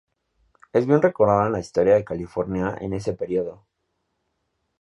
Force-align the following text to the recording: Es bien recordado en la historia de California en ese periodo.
Es 0.73 0.87
bien 0.87 0.99
recordado 0.99 1.45
en 1.45 1.51
la 1.51 1.59
historia 1.59 1.93
de 1.93 2.03
California 2.03 2.75
en 2.81 2.93
ese 2.93 3.13
periodo. 3.13 3.67